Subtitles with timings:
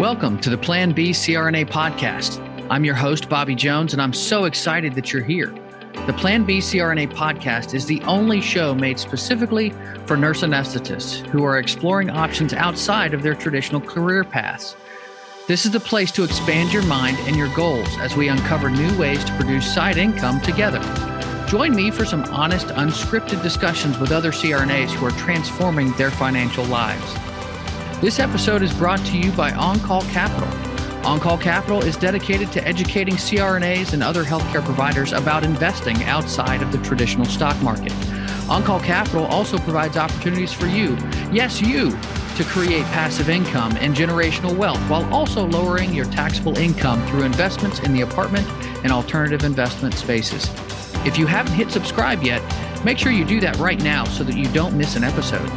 [0.00, 2.40] Welcome to the Plan B CRNA podcast.
[2.70, 5.54] I'm your host, Bobby Jones, and I'm so excited that you're here.
[6.06, 9.74] The Plan B CRNA podcast is the only show made specifically
[10.06, 14.74] for nurse anesthetists who are exploring options outside of their traditional career paths.
[15.46, 18.98] This is the place to expand your mind and your goals as we uncover new
[18.98, 20.80] ways to produce side income together.
[21.46, 26.64] Join me for some honest, unscripted discussions with other CRNAs who are transforming their financial
[26.64, 27.29] lives.
[28.00, 30.48] This episode is brought to you by On Call Capital.
[31.06, 36.62] On Call Capital is dedicated to educating CRNAs and other healthcare providers about investing outside
[36.62, 37.92] of the traditional stock market.
[38.48, 40.96] On Call Capital also provides opportunities for you,
[41.30, 41.90] yes, you,
[42.36, 47.80] to create passive income and generational wealth while also lowering your taxable income through investments
[47.80, 48.48] in the apartment
[48.82, 50.48] and alternative investment spaces.
[51.04, 52.40] If you haven't hit subscribe yet,
[52.82, 55.50] make sure you do that right now so that you don't miss an episode.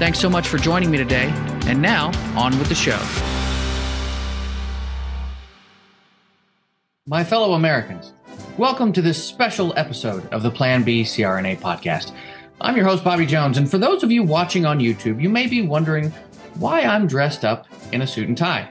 [0.00, 1.32] Thanks so much for joining me today.
[1.66, 3.00] And now, on with the show.
[7.06, 8.12] My fellow Americans,
[8.58, 12.12] welcome to this special episode of the Plan B CRNA podcast.
[12.60, 15.46] I'm your host, Bobby Jones, and for those of you watching on YouTube, you may
[15.46, 16.10] be wondering
[16.56, 18.68] why I'm dressed up in a suit and tie.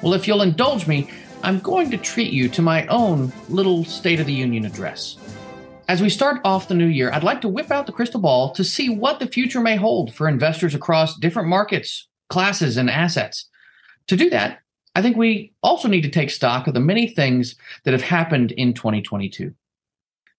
[0.00, 1.10] Well, if you'll indulge me,
[1.42, 5.16] I'm going to treat you to my own little State of the Union address.
[5.86, 8.54] As we start off the new year, I'd like to whip out the crystal ball
[8.54, 13.48] to see what the future may hold for investors across different markets, classes, and assets.
[14.08, 14.58] To do that,
[14.96, 17.54] I think we also need to take stock of the many things
[17.84, 19.54] that have happened in 2022.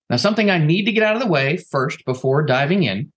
[0.10, 3.14] Now, something I need to get out of the way first before diving in.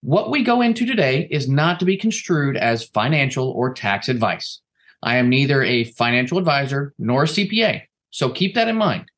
[0.00, 4.62] What we go into today is not to be construed as financial or tax advice.
[5.02, 9.10] I am neither a financial advisor nor a CPA, so keep that in mind.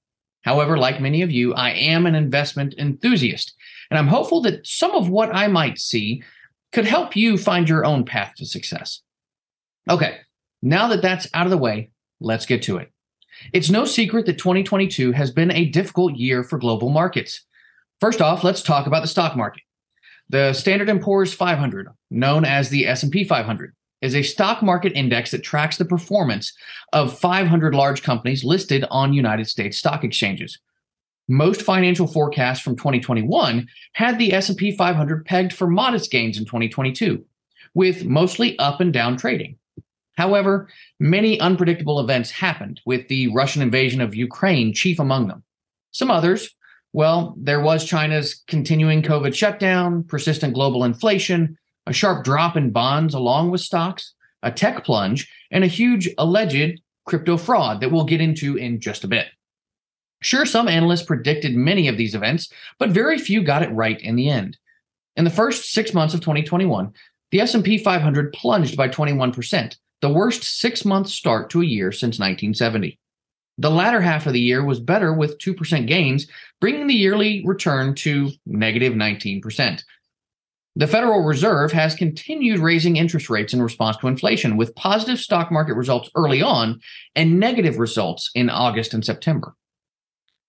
[0.42, 3.54] However, like many of you, I am an investment enthusiast,
[3.92, 6.24] and I'm hopeful that some of what I might see
[6.72, 9.02] could help you find your own path to success.
[9.88, 10.18] Okay,
[10.62, 12.92] now that that's out of the way, let's get to it.
[13.52, 17.44] It's no secret that 2022 has been a difficult year for global markets.
[18.00, 19.62] First off, let's talk about the stock market.
[20.28, 25.30] The Standard & Poor's 500, known as the S&P 500, is a stock market index
[25.30, 26.52] that tracks the performance
[26.92, 30.58] of 500 large companies listed on United States stock exchanges.
[31.28, 37.22] Most financial forecasts from 2021 had the S&P 500 pegged for modest gains in 2022,
[37.74, 39.58] with mostly up and down trading.
[40.16, 40.68] However,
[40.98, 45.44] many unpredictable events happened, with the Russian invasion of Ukraine chief among them.
[45.90, 46.50] Some others,
[46.94, 53.14] well, there was China's continuing COVID shutdown, persistent global inflation, a sharp drop in bonds
[53.14, 58.20] along with stocks, a tech plunge, and a huge alleged crypto fraud that we'll get
[58.20, 59.26] into in just a bit.
[60.20, 64.16] Sure, some analysts predicted many of these events, but very few got it right in
[64.16, 64.58] the end.
[65.16, 66.92] In the first 6 months of 2021,
[67.30, 72.98] the S&P 500 plunged by 21%, the worst 6-month start to a year since 1970.
[73.58, 76.28] The latter half of the year was better with 2% gains,
[76.60, 79.82] bringing the yearly return to negative 19%.
[80.76, 85.50] The Federal Reserve has continued raising interest rates in response to inflation, with positive stock
[85.50, 86.80] market results early on
[87.16, 89.54] and negative results in August and September.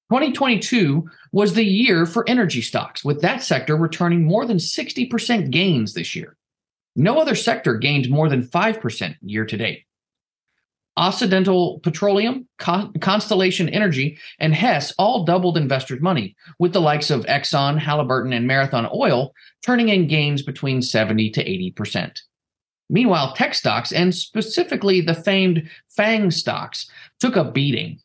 [0.09, 5.93] 2022 was the year for energy stocks, with that sector returning more than 60% gains
[5.93, 6.35] this year.
[6.95, 9.85] No other sector gained more than 5% year to date.
[10.97, 17.25] Occidental Petroleum, Con- Constellation Energy, and Hess all doubled investors' money, with the likes of
[17.27, 19.33] Exxon, Halliburton, and Marathon Oil
[19.63, 22.19] turning in gains between 70 to 80%.
[22.89, 27.99] Meanwhile, tech stocks, and specifically the famed FANG stocks, took a beating.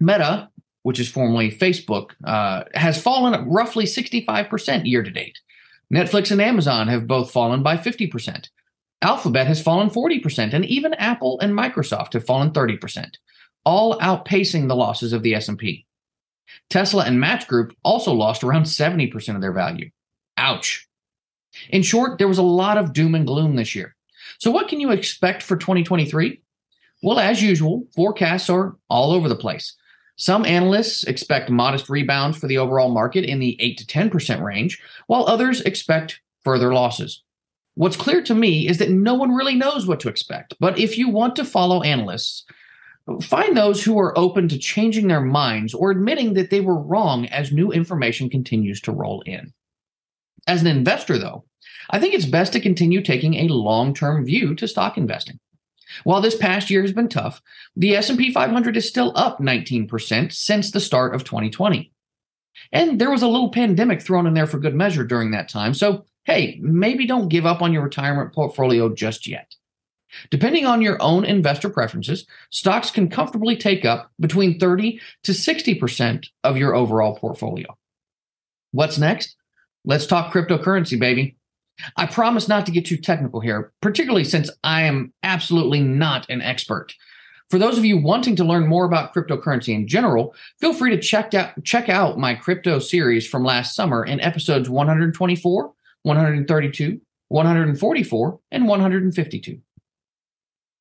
[0.00, 0.50] Meta,
[0.82, 5.38] which is formerly Facebook, uh, has fallen roughly 65% year to date.
[5.92, 8.48] Netflix and Amazon have both fallen by 50%.
[9.02, 13.14] Alphabet has fallen 40%, and even Apple and Microsoft have fallen 30%,
[13.64, 15.86] all outpacing the losses of the S&P.
[16.70, 19.90] Tesla and Match Group also lost around 70% of their value.
[20.36, 20.88] Ouch.
[21.70, 23.94] In short, there was a lot of doom and gloom this year.
[24.38, 26.40] So what can you expect for 2023?
[27.02, 29.74] Well, as usual, forecasts are all over the place.
[30.22, 34.80] Some analysts expect modest rebounds for the overall market in the 8 to 10% range,
[35.08, 37.24] while others expect further losses.
[37.74, 40.54] What's clear to me is that no one really knows what to expect.
[40.60, 42.44] But if you want to follow analysts,
[43.20, 47.26] find those who are open to changing their minds or admitting that they were wrong
[47.26, 49.52] as new information continues to roll in.
[50.46, 51.46] As an investor, though,
[51.90, 55.40] I think it's best to continue taking a long-term view to stock investing.
[56.04, 57.42] While this past year has been tough,
[57.76, 61.92] the S&P 500 is still up 19% since the start of 2020.
[62.72, 65.74] And there was a little pandemic thrown in there for good measure during that time,
[65.74, 69.54] so hey, maybe don't give up on your retirement portfolio just yet.
[70.30, 76.26] Depending on your own investor preferences, stocks can comfortably take up between 30 to 60%
[76.44, 77.76] of your overall portfolio.
[78.72, 79.36] What's next?
[79.84, 81.36] Let's talk cryptocurrency, baby.
[81.96, 86.42] I promise not to get too technical here, particularly since I am absolutely not an
[86.42, 86.94] expert.
[87.50, 90.98] For those of you wanting to learn more about cryptocurrency in general, feel free to
[90.98, 95.72] check out check out my crypto series from last summer in episodes 124,
[96.02, 99.60] 132, 144, and 152.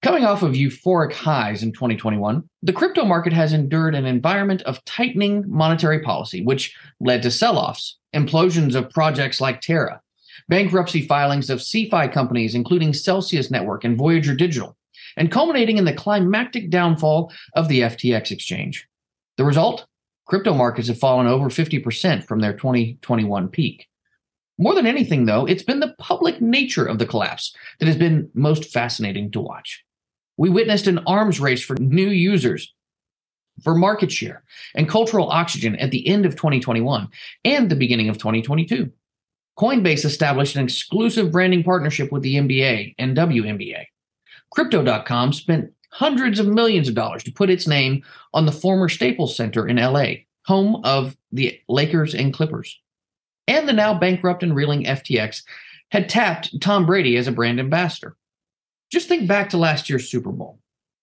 [0.01, 4.83] Coming off of euphoric highs in 2021, the crypto market has endured an environment of
[4.85, 10.01] tightening monetary policy, which led to sell offs, implosions of projects like Terra,
[10.49, 14.77] bankruptcy filings of CeFi companies, including Celsius Network and Voyager Digital,
[15.17, 18.87] and culminating in the climactic downfall of the FTX exchange.
[19.37, 19.85] The result?
[20.27, 23.87] Crypto markets have fallen over 50% from their 2021 peak.
[24.57, 28.29] More than anything, though, it's been the public nature of the collapse that has been
[28.33, 29.83] most fascinating to watch.
[30.37, 32.73] We witnessed an arms race for new users,
[33.63, 34.43] for market share,
[34.75, 37.09] and cultural oxygen at the end of 2021
[37.43, 38.91] and the beginning of 2022.
[39.61, 43.85] Coinbase established an exclusive branding partnership with the NBA and WNBA.
[44.49, 48.01] Crypto.com spent hundreds of millions of dollars to put its name
[48.33, 50.05] on the former Staples Center in LA,
[50.47, 52.81] home of the Lakers and Clippers.
[53.47, 55.43] And the now bankrupt and reeling FTX
[55.91, 58.15] had tapped Tom Brady as a brand ambassador.
[58.91, 60.60] Just think back to last year's Super Bowl.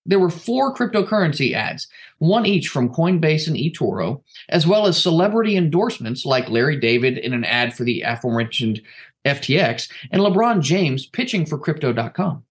[0.08, 5.54] There were four cryptocurrency ads, one each from Coinbase and eToro, as well as celebrity
[5.54, 8.80] endorsements like Larry David in an ad for the aforementioned
[9.26, 12.42] FTX and LeBron James pitching for Crypto.com.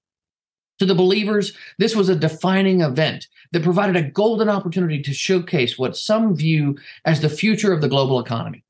[0.77, 5.79] To the believers, this was a defining event that provided a golden opportunity to showcase
[5.79, 8.63] what some view as the future of the global economy.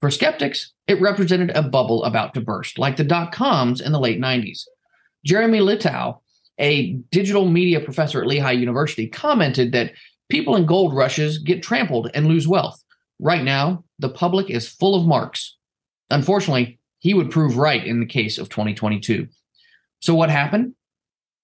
[0.00, 4.00] For skeptics, it represented a bubble about to burst, like the dot coms in the
[4.00, 4.66] late 90s.
[5.24, 6.18] Jeremy Littau,
[6.58, 9.92] a digital media professor at Lehigh University, commented that
[10.28, 12.82] people in gold rushes get trampled and lose wealth.
[13.18, 15.56] Right now, the public is full of marks.
[16.10, 19.28] Unfortunately, he would prove right in the case of 2022.
[20.00, 20.74] So, what happened?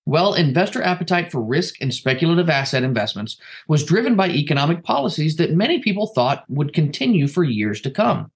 [0.04, 5.52] Well, investor appetite for risk and speculative asset investments was driven by economic policies that
[5.52, 8.32] many people thought would continue for years to come.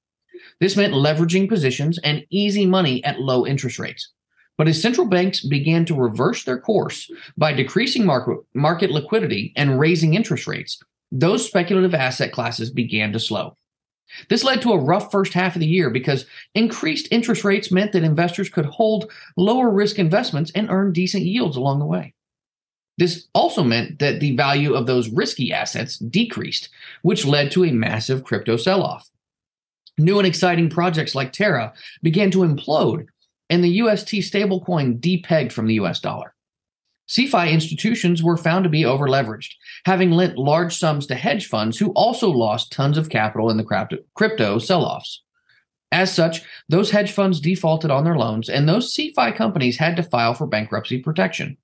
[0.61, 4.13] This meant leveraging positions and easy money at low interest rates.
[4.59, 9.79] But as central banks began to reverse their course by decreasing market, market liquidity and
[9.79, 10.83] raising interest rates,
[11.13, 13.57] those speculative asset classes began to slow.
[14.29, 17.93] This led to a rough first half of the year because increased interest rates meant
[17.93, 22.15] that investors could hold lower risk investments and earn decent yields along the way.
[22.99, 26.71] This also meant that the value of those risky assets decreased,
[27.03, 29.11] which led to a massive crypto sell off.
[29.99, 33.07] New and exciting projects like Terra began to implode
[33.49, 36.35] and the UST stablecoin depegged from the US dollar.
[37.09, 39.53] CeFi institutions were found to be overleveraged,
[39.85, 43.99] having lent large sums to hedge funds who also lost tons of capital in the
[44.15, 45.23] crypto sell offs.
[45.93, 50.03] As such, those hedge funds defaulted on their loans, and those CeFi companies had to
[50.03, 51.57] file for bankruptcy protection.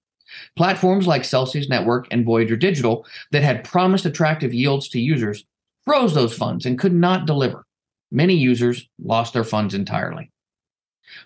[0.56, 5.44] Platforms like Celsius Network and Voyager Digital that had promised attractive yields to users
[5.84, 7.66] froze those funds and could not deliver.
[8.10, 10.31] Many users lost their funds entirely.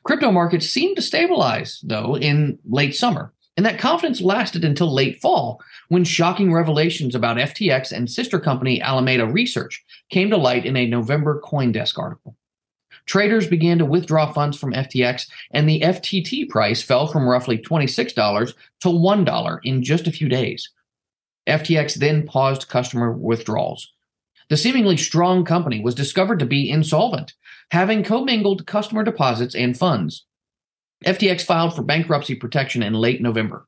[0.04, 5.20] Crypto markets seemed to stabilize, though, in late summer, and that confidence lasted until late
[5.20, 10.76] fall when shocking revelations about FTX and sister company Alameda Research came to light in
[10.76, 12.36] a November Coindesk article.
[13.06, 18.54] Traders began to withdraw funds from FTX, and the FTT price fell from roughly $26
[18.80, 20.70] to $1 in just a few days.
[21.46, 23.92] FTX then paused customer withdrawals.
[24.48, 27.32] The seemingly strong company was discovered to be insolvent
[27.70, 30.26] having commingled customer deposits and funds.
[31.04, 33.66] FTX filed for bankruptcy protection in late November.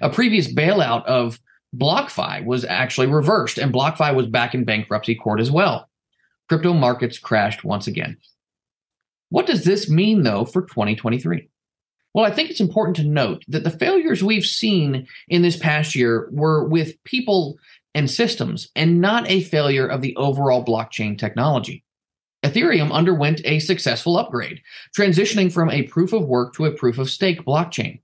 [0.00, 1.38] A previous bailout of
[1.76, 5.88] BlockFi was actually reversed, and BlockFi was back in bankruptcy court as well.
[6.48, 8.16] Crypto markets crashed once again.
[9.30, 11.48] What does this mean, though, for 2023?
[12.12, 15.96] Well, I think it's important to note that the failures we've seen in this past
[15.96, 17.58] year were with people
[17.94, 21.84] and systems and not a failure of the overall blockchain technology.
[22.42, 24.60] Ethereum underwent a successful upgrade,
[24.96, 28.00] transitioning from a proof of work to a proof of stake blockchain.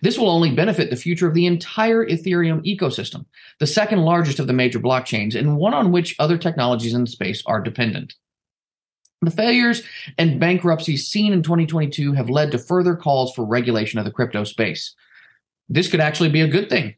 [0.00, 3.24] This will only benefit the future of the entire Ethereum ecosystem,
[3.58, 7.10] the second largest of the major blockchains, and one on which other technologies in the
[7.10, 8.14] space are dependent.
[9.22, 9.82] The failures
[10.18, 14.44] and bankruptcies seen in 2022 have led to further calls for regulation of the crypto
[14.44, 14.94] space.
[15.68, 16.94] This could actually be a good thing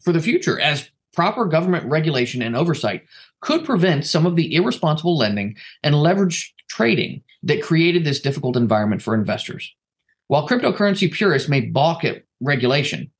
[0.00, 3.04] for the future, as proper government regulation and oversight
[3.40, 9.02] could prevent some of the irresponsible lending and leverage trading that created this difficult environment
[9.02, 9.74] for investors.
[10.28, 13.10] While cryptocurrency purists may balk at regulation,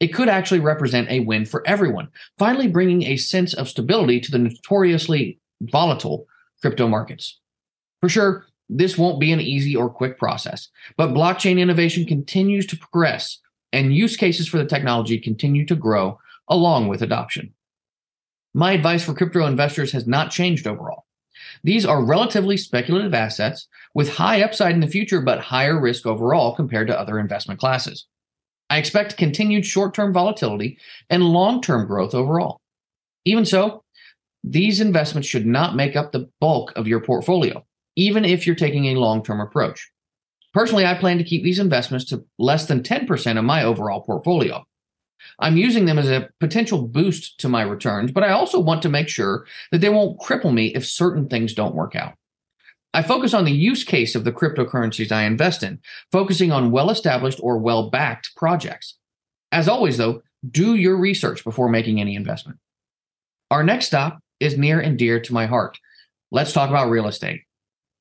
[0.00, 2.08] it could actually represent a win for everyone,
[2.38, 6.26] finally bringing a sense of stability to the notoriously volatile
[6.60, 7.40] crypto markets.
[8.00, 12.76] For sure, this won't be an easy or quick process, but blockchain innovation continues to
[12.76, 13.40] progress
[13.72, 17.54] and use cases for the technology continue to grow along with adoption.
[18.54, 21.04] My advice for crypto investors has not changed overall.
[21.64, 26.54] These are relatively speculative assets with high upside in the future, but higher risk overall
[26.54, 28.06] compared to other investment classes.
[28.70, 30.78] I expect continued short term volatility
[31.10, 32.60] and long term growth overall.
[33.24, 33.82] Even so,
[34.42, 37.64] these investments should not make up the bulk of your portfolio,
[37.96, 39.90] even if you're taking a long term approach.
[40.52, 44.64] Personally, I plan to keep these investments to less than 10% of my overall portfolio.
[45.38, 48.88] I'm using them as a potential boost to my returns, but I also want to
[48.88, 52.14] make sure that they won't cripple me if certain things don't work out.
[52.92, 55.80] I focus on the use case of the cryptocurrencies I invest in,
[56.12, 58.98] focusing on well established or well backed projects.
[59.50, 62.58] As always, though, do your research before making any investment.
[63.50, 65.78] Our next stop is near and dear to my heart.
[66.30, 67.42] Let's talk about real estate.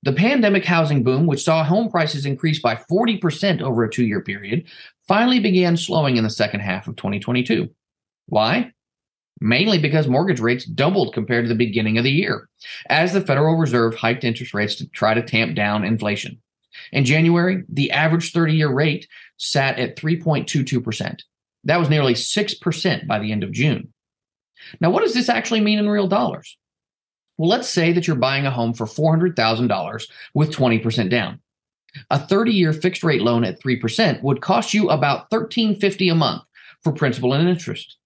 [0.03, 4.21] The pandemic housing boom, which saw home prices increase by 40% over a two year
[4.21, 4.65] period,
[5.07, 7.69] finally began slowing in the second half of 2022.
[8.27, 8.73] Why?
[9.39, 12.49] Mainly because mortgage rates doubled compared to the beginning of the year,
[12.89, 16.41] as the Federal Reserve hiked interest rates to try to tamp down inflation.
[16.91, 19.07] In January, the average 30 year rate
[19.37, 21.19] sat at 3.22%.
[21.63, 23.93] That was nearly 6% by the end of June.
[24.81, 26.57] Now, what does this actually mean in real dollars?
[27.37, 31.39] Well, let's say that you're buying a home for $400,000 with 20% down.
[32.09, 36.43] A 30 year fixed rate loan at 3% would cost you about 1350 a month
[36.83, 37.97] for principal and interest.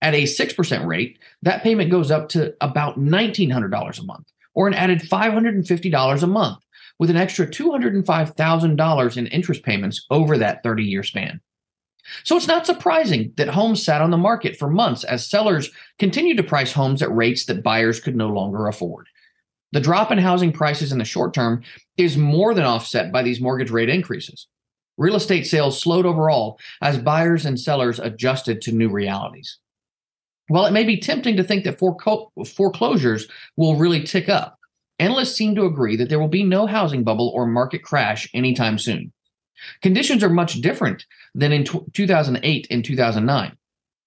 [0.00, 4.74] At a 6% rate, that payment goes up to about $1,900 a month, or an
[4.74, 6.58] added $550 a month,
[6.98, 11.40] with an extra $205,000 in interest payments over that 30 year span.
[12.24, 16.36] So it's not surprising that homes sat on the market for months as sellers continued
[16.38, 19.08] to price homes at rates that buyers could no longer afford.
[19.72, 21.62] The drop in housing prices in the short term
[21.96, 24.46] is more than offset by these mortgage rate increases.
[24.98, 29.58] Real estate sales slowed overall as buyers and sellers adjusted to new realities.
[30.48, 34.58] While it may be tempting to think that foreclosures will really tick up,
[34.98, 38.76] analysts seem to agree that there will be no housing bubble or market crash anytime
[38.76, 39.12] soon.
[39.80, 43.56] Conditions are much different than in 2008 and 2009.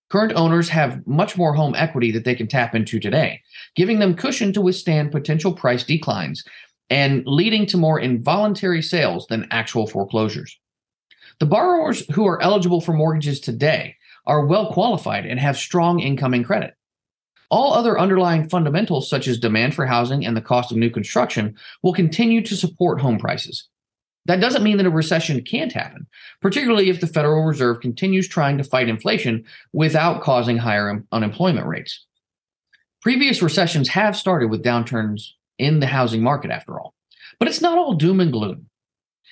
[0.10, 3.42] Current owners have much more home equity that they can tap into today,
[3.76, 6.44] giving them cushion to withstand potential price declines
[6.90, 10.60] and leading to more involuntary sales than actual foreclosures.
[11.40, 13.96] The borrowers who are eligible for mortgages today
[14.28, 16.76] are well qualified and have strong incoming credit.
[17.50, 21.56] All other underlying fundamentals, such as demand for housing and the cost of new construction,
[21.84, 23.70] will continue to support home prices.
[24.26, 26.08] That doesn't mean that a recession can't happen,
[26.42, 32.06] particularly if the Federal Reserve continues trying to fight inflation without causing higher unemployment rates.
[33.02, 35.30] Previous recessions have started with downturns
[35.60, 36.96] in the housing market, after all,
[37.40, 38.68] but it's not all doom and gloom.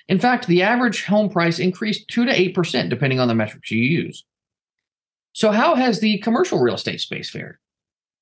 [0.08, 3.82] In fact, the average home price increased 2 to 8%, depending on the metrics you
[3.82, 4.24] use.
[5.32, 7.58] So, how has the commercial real estate space fared?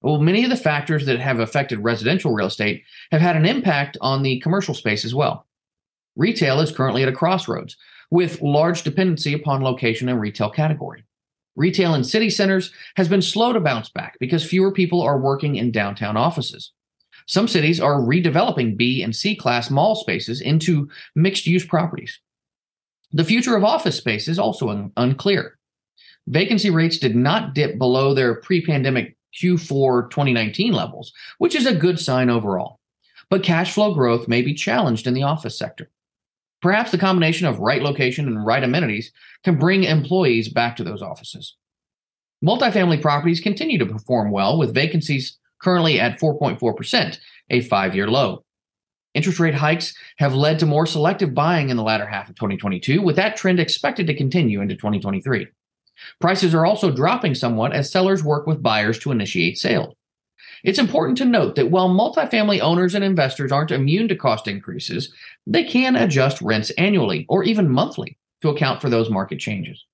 [0.01, 3.97] Well, many of the factors that have affected residential real estate have had an impact
[3.99, 5.45] on the commercial space as well.
[6.15, 7.77] Retail is currently at a crossroads
[8.09, 11.03] with large dependency upon location and retail category.
[11.55, 15.55] Retail in city centers has been slow to bounce back because fewer people are working
[15.55, 16.71] in downtown offices.
[17.27, 22.19] Some cities are redeveloping B and C class mall spaces into mixed use properties.
[23.11, 25.57] The future of office space is also un- unclear.
[26.27, 31.75] Vacancy rates did not dip below their pre pandemic Q4 2019 levels, which is a
[31.75, 32.79] good sign overall.
[33.29, 35.89] But cash flow growth may be challenged in the office sector.
[36.61, 39.11] Perhaps the combination of right location and right amenities
[39.43, 41.55] can bring employees back to those offices.
[42.43, 47.17] Multifamily properties continue to perform well with vacancies currently at 4.4%,
[47.49, 48.43] a five year low.
[49.13, 53.01] Interest rate hikes have led to more selective buying in the latter half of 2022,
[53.01, 55.47] with that trend expected to continue into 2023.
[56.19, 59.93] Prices are also dropping somewhat as sellers work with buyers to initiate sales.
[60.63, 65.13] It's important to note that while multifamily owners and investors aren't immune to cost increases,
[65.47, 69.85] they can adjust rents annually or even monthly to account for those market changes.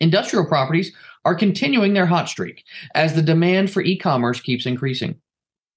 [0.00, 0.92] Industrial properties
[1.24, 2.64] are continuing their hot streak
[2.94, 5.16] as the demand for e commerce keeps increasing.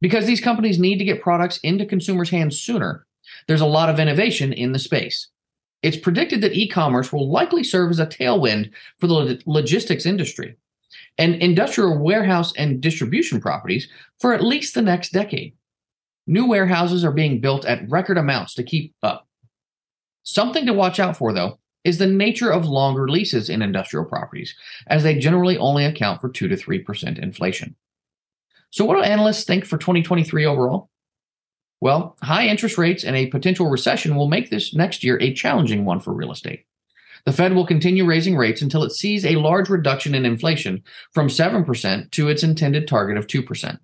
[0.02, 3.06] Because these companies need to get products into consumers' hands sooner,
[3.48, 5.30] there's a lot of innovation in the space.
[5.84, 10.58] It's predicted that e commerce will likely serve as a tailwind for the logistics industry,
[11.18, 13.88] and industrial warehouse and distribution properties
[14.20, 15.56] for at least the next decade.
[16.28, 19.28] New warehouses are being built at record amounts to keep up.
[20.24, 24.54] Something to watch out for, though, is the nature of longer leases in industrial properties,
[24.88, 27.76] as they generally only account for 2 to 3% inflation.
[28.72, 30.90] So, what do analysts think for 2023 overall?
[31.80, 35.86] Well, high interest rates and a potential recession will make this next year a challenging
[35.86, 36.66] one for real estate.
[37.28, 40.82] The Fed will continue raising rates until it sees a large reduction in inflation
[41.12, 43.78] from 7% to its intended target of 2%.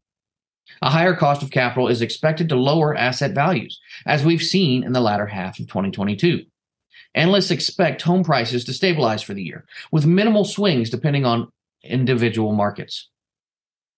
[0.81, 4.93] A higher cost of capital is expected to lower asset values, as we've seen in
[4.93, 6.45] the latter half of 2022.
[7.15, 11.49] Analysts expect home prices to stabilize for the year, with minimal swings depending on
[11.83, 13.09] individual markets.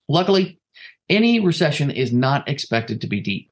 [0.10, 0.58] Luckily,
[1.08, 3.52] any recession is not expected to be deep.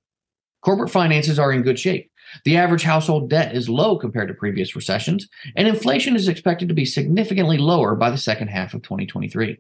[0.64, 2.10] Corporate finances are in good shape.
[2.46, 6.74] The average household debt is low compared to previous recessions, and inflation is expected to
[6.74, 9.60] be significantly lower by the second half of 2023.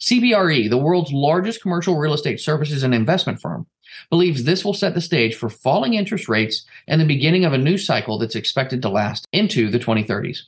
[0.00, 3.66] CBRE, the world's largest commercial real estate services and investment firm,
[4.10, 7.58] believes this will set the stage for falling interest rates and the beginning of a
[7.58, 10.42] new cycle that's expected to last into the 2030s.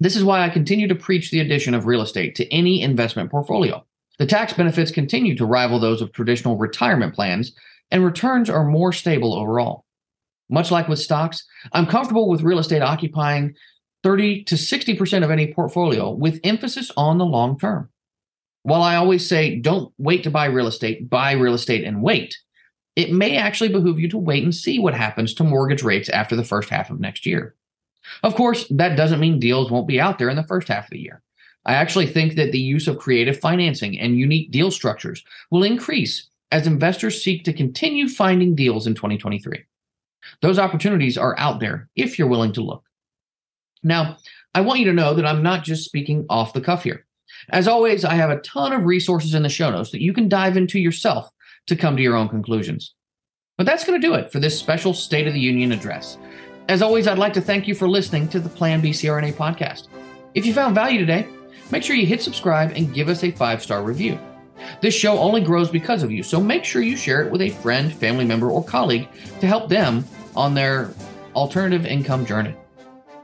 [0.00, 3.30] This is why I continue to preach the addition of real estate to any investment
[3.30, 3.84] portfolio.
[4.18, 7.52] The tax benefits continue to rival those of traditional retirement plans,
[7.90, 9.84] and returns are more stable overall.
[10.50, 13.54] Much like with stocks, I'm comfortable with real estate occupying
[14.02, 17.88] 30 to 60% of any portfolio with emphasis on the long term.
[18.62, 22.36] While I always say don't wait to buy real estate, buy real estate and wait,
[22.96, 26.36] it may actually behoove you to wait and see what happens to mortgage rates after
[26.36, 27.54] the first half of next year.
[28.22, 30.90] Of course, that doesn't mean deals won't be out there in the first half of
[30.90, 31.22] the year.
[31.66, 36.28] I actually think that the use of creative financing and unique deal structures will increase
[36.52, 39.64] as investors seek to continue finding deals in 2023.
[40.40, 42.84] Those opportunities are out there if you're willing to look.
[43.82, 44.18] Now,
[44.54, 47.04] I want you to know that I'm not just speaking off the cuff here.
[47.50, 50.28] As always, I have a ton of resources in the show notes that you can
[50.28, 51.30] dive into yourself
[51.66, 52.94] to come to your own conclusions.
[53.56, 56.18] But that's going to do it for this special State of the Union address.
[56.68, 59.88] As always, I'd like to thank you for listening to the Plan B CRNA podcast.
[60.34, 61.28] If you found value today,
[61.70, 64.18] make sure you hit subscribe and give us a five star review.
[64.80, 67.50] This show only grows because of you, so make sure you share it with a
[67.50, 69.08] friend, family member, or colleague
[69.40, 70.04] to help them
[70.36, 70.92] on their
[71.34, 72.54] alternative income journey.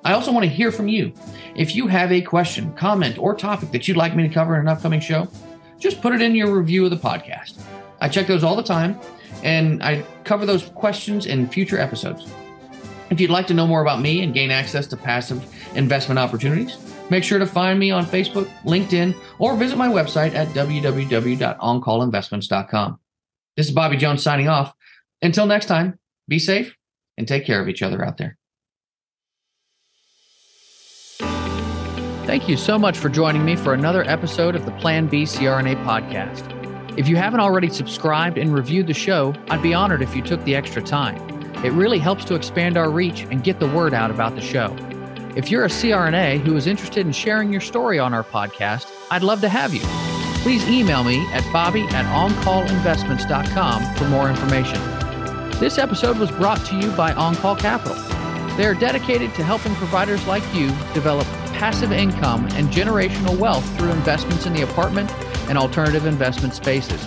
[0.04, 1.12] I also want to hear from you.
[1.54, 4.62] If you have a question, comment, or topic that you'd like me to cover in
[4.62, 5.28] an upcoming show,
[5.78, 7.60] just put it in your review of the podcast.
[8.00, 8.98] I check those all the time,
[9.42, 12.30] and I cover those questions in future episodes.
[13.10, 16.76] If you'd like to know more about me and gain access to passive investment opportunities,
[17.10, 23.00] make sure to find me on Facebook, LinkedIn, or visit my website at www.oncallinvestments.com.
[23.56, 24.72] This is Bobby Jones signing off.
[25.22, 26.76] Until next time, be safe
[27.18, 28.38] and take care of each other out there.
[32.26, 35.84] Thank you so much for joining me for another episode of the Plan B CRNA
[35.84, 36.56] podcast.
[36.96, 40.42] If you haven't already subscribed and reviewed the show, I'd be honored if you took
[40.44, 41.16] the extra time.
[41.64, 44.76] It really helps to expand our reach and get the word out about the show.
[45.36, 49.22] If you're a CRNA who is interested in sharing your story on our podcast, I'd
[49.22, 49.82] love to have you.
[50.42, 54.80] Please email me at bobby at oncallinvestments.com for more information.
[55.60, 57.94] This episode was brought to you by OnCall Capital.
[58.56, 63.92] They are dedicated to helping providers like you develop passive income and generational wealth through
[63.92, 65.12] investments in the apartment
[65.48, 67.06] and alternative investment spaces.